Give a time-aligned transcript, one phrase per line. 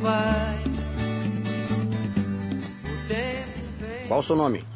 [0.00, 0.56] vai.
[2.84, 4.08] O tempo vem.
[4.08, 4.66] Qual o seu nome?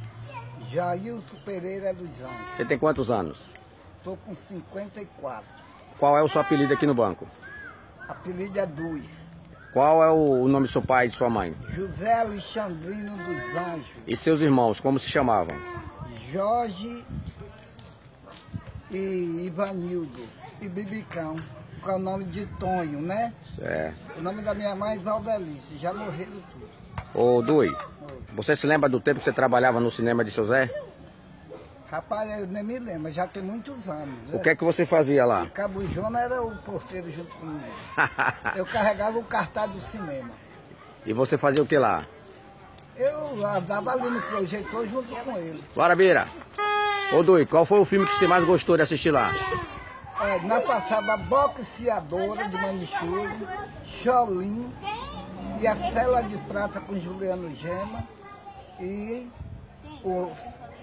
[0.70, 2.56] Jailson Pereira dos Anjos.
[2.56, 3.38] Você tem quantos anos?
[4.02, 5.44] Tô com 54.
[5.98, 7.26] Qual é o seu apelido aqui no banco?
[8.08, 9.08] Apelido é Dui.
[9.72, 11.56] Qual é o o nome do seu pai e de sua mãe?
[11.70, 13.92] José Alexandrino dos Anjos.
[14.06, 15.56] E seus irmãos, como se chamavam?
[16.30, 17.04] Jorge
[18.90, 20.22] e Ivanildo.
[20.60, 21.36] E Bibicão.
[21.84, 23.34] Com o nome de Tonho, né?
[23.56, 24.18] Certo.
[24.18, 25.76] O nome da minha mãe é Valdelice.
[25.76, 26.68] Já morreram tudo.
[27.14, 27.76] Ô, Dui,
[28.32, 30.70] você se lembra do tempo que você trabalhava no cinema de Zé?
[31.90, 34.16] Rapaz, eu nem me lembro, já tem muitos anos.
[34.32, 35.46] O que é que você fazia lá?
[35.52, 37.62] Cabo Jona era o porteiro junto comigo.
[38.56, 40.30] Eu carregava o cartaz do cinema.
[41.04, 42.06] E você fazia o que lá?
[42.96, 45.62] Eu andava ali no projetor junto com ele.
[45.74, 46.26] Bora, Bira.
[47.12, 49.30] Ô, Dui, qual foi o filme que você mais gostou de assistir lá?
[50.26, 53.30] É, na passava Boxeadora de Manichuro,
[53.84, 54.72] Cholim
[55.60, 58.04] e a Cela de Prata com Juliano Gema
[58.80, 59.28] e
[60.02, 60.30] o,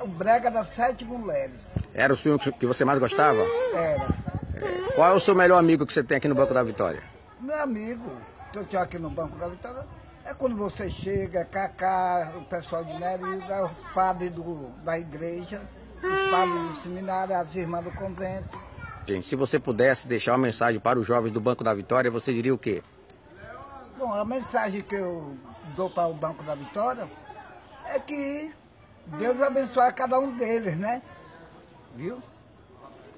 [0.01, 1.77] o Brega das Sete Mulheres.
[1.93, 3.39] Era o filme que- você mais gostava?
[3.73, 4.07] Era.
[4.95, 7.01] Qual é o seu melhor amigo que você tem aqui no Banco da Vitória?
[7.39, 8.11] Meu amigo,
[8.51, 9.85] que eu tinha aqui no Banco da Vitória,
[10.23, 15.61] é quando você chega, é Cacá, o pessoal de Nerilda, os padres do, da igreja,
[16.03, 18.69] os padres do seminário, as irmãs do convento.
[19.07, 22.33] Gente, se você pudesse deixar uma mensagem para os jovens do Banco da Vitória, você
[22.33, 22.83] diria o quê?
[23.97, 25.35] Bom, a mensagem que eu
[25.75, 27.07] dou para o Banco da Vitória
[27.85, 28.53] é que
[29.17, 31.01] Deus abençoe cada um deles, né?
[31.95, 32.21] Viu?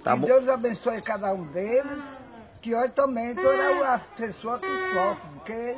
[0.04, 0.28] Tá que bom.
[0.28, 2.20] Deus abençoe cada um deles,
[2.61, 5.78] que hoje também todas as pessoas que sofrem, porque,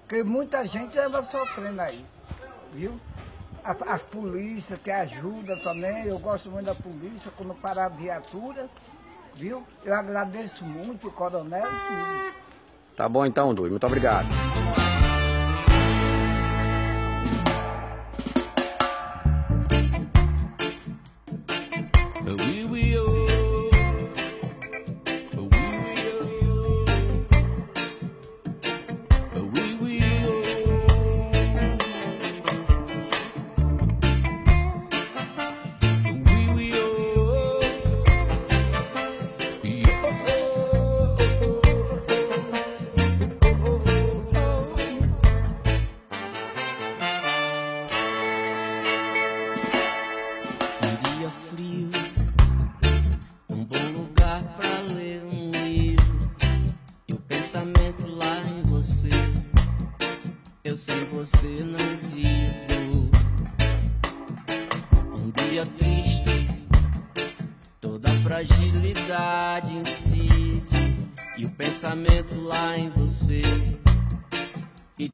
[0.00, 2.04] porque muita gente anda sofrendo aí,
[2.72, 2.98] viu?
[3.62, 8.68] A- As polícias que ajudam também, eu gosto muito da polícia, quando parar a viatura,
[9.34, 9.64] viu?
[9.84, 12.34] Eu agradeço muito o coronel e tudo.
[12.96, 13.70] Tá bom então, Dui.
[13.70, 14.28] Muito obrigado.
[61.24, 63.10] você não vivo.
[65.18, 66.50] Um dia triste,
[67.80, 71.08] toda fragilidade incide,
[71.38, 73.40] e o pensamento lá em você.
[74.98, 75.08] E